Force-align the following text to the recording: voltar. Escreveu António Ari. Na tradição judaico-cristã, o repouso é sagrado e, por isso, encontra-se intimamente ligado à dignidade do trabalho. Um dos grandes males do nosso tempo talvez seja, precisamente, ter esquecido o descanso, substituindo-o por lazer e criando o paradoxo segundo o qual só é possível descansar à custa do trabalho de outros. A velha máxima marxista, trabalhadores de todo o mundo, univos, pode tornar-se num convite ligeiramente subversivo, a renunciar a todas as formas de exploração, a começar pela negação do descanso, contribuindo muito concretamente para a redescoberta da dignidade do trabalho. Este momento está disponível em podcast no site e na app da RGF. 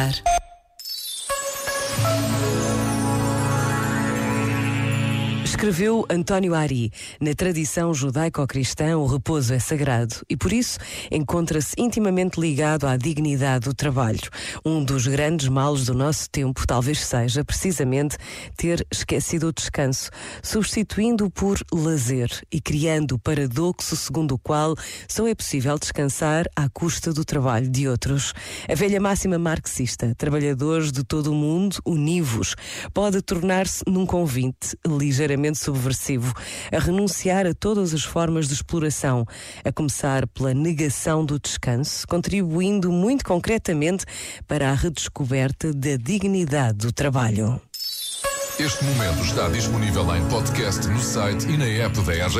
voltar. 0.00 0.49
Escreveu 5.50 6.06
António 6.08 6.54
Ari. 6.54 6.92
Na 7.20 7.34
tradição 7.34 7.92
judaico-cristã, 7.92 8.96
o 8.96 9.04
repouso 9.04 9.52
é 9.52 9.58
sagrado 9.58 10.14
e, 10.30 10.36
por 10.36 10.52
isso, 10.52 10.78
encontra-se 11.10 11.74
intimamente 11.76 12.40
ligado 12.40 12.86
à 12.86 12.96
dignidade 12.96 13.64
do 13.64 13.74
trabalho. 13.74 14.30
Um 14.64 14.82
dos 14.82 15.08
grandes 15.08 15.48
males 15.48 15.86
do 15.86 15.92
nosso 15.92 16.30
tempo 16.30 16.64
talvez 16.64 17.00
seja, 17.04 17.44
precisamente, 17.44 18.16
ter 18.56 18.86
esquecido 18.92 19.48
o 19.48 19.52
descanso, 19.52 20.10
substituindo-o 20.40 21.28
por 21.28 21.58
lazer 21.74 22.30
e 22.50 22.60
criando 22.60 23.16
o 23.16 23.18
paradoxo 23.18 23.96
segundo 23.96 24.36
o 24.36 24.38
qual 24.38 24.76
só 25.08 25.26
é 25.26 25.34
possível 25.34 25.76
descansar 25.76 26.46
à 26.54 26.68
custa 26.68 27.12
do 27.12 27.24
trabalho 27.24 27.68
de 27.68 27.88
outros. 27.88 28.32
A 28.68 28.74
velha 28.76 29.00
máxima 29.00 29.36
marxista, 29.36 30.14
trabalhadores 30.16 30.92
de 30.92 31.02
todo 31.02 31.32
o 31.32 31.34
mundo, 31.34 31.78
univos, 31.84 32.54
pode 32.94 33.20
tornar-se 33.20 33.82
num 33.88 34.06
convite 34.06 34.78
ligeiramente 34.86 35.39
subversivo, 35.58 36.34
a 36.72 36.78
renunciar 36.78 37.46
a 37.46 37.54
todas 37.54 37.94
as 37.94 38.04
formas 38.04 38.48
de 38.48 38.54
exploração, 38.54 39.26
a 39.64 39.72
começar 39.72 40.26
pela 40.28 40.52
negação 40.52 41.24
do 41.24 41.38
descanso, 41.38 42.06
contribuindo 42.06 42.90
muito 42.92 43.24
concretamente 43.24 44.04
para 44.46 44.70
a 44.70 44.74
redescoberta 44.74 45.72
da 45.72 45.96
dignidade 45.96 46.78
do 46.78 46.92
trabalho. 46.92 47.60
Este 48.58 48.84
momento 48.84 49.24
está 49.24 49.48
disponível 49.48 50.14
em 50.14 50.28
podcast 50.28 50.86
no 50.86 51.00
site 51.00 51.48
e 51.48 51.56
na 51.56 51.64
app 51.64 51.98
da 52.02 52.12
RGF. 52.12 52.38